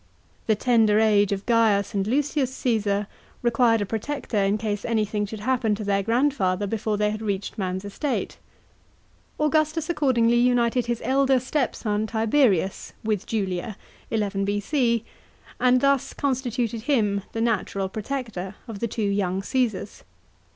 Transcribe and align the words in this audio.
The 0.47 0.55
tender 0.55 0.99
age 0.99 1.31
of 1.31 1.45
Gaius 1.45 1.93
and 1.93 2.07
Lucius 2.07 2.51
Caesar 2.55 3.05
required 3.43 3.81
a 3.81 3.85
protector 3.85 4.39
in 4.43 4.57
case 4.57 4.83
any 4.83 5.05
thing 5.05 5.27
should 5.27 5.41
happen 5.41 5.75
to 5.75 5.83
their 5.83 6.01
grandfather 6.01 6.65
before 6.65 6.97
they 6.97 7.11
had 7.11 7.21
reached 7.21 7.55
man's 7.59 7.85
estate. 7.85 8.37
Augustus 9.39 9.91
accordingly 9.91 10.37
united 10.37 10.87
his 10.87 11.03
elder 11.05 11.39
stepson 11.39 12.07
Tiberius 12.07 12.93
with 13.03 13.27
Julia 13.27 13.77
(11 14.09 14.43
B.C.), 14.43 15.05
and 15.59 15.81
thus 15.81 16.13
con 16.13 16.33
stituted 16.33 16.81
him 16.81 17.21
the 17.33 17.41
natural 17.41 17.87
protector 17.87 18.55
of 18.67 18.79
the 18.79 18.87
two 18.87 19.03
young 19.03 19.41
Cassars. 19.43 20.01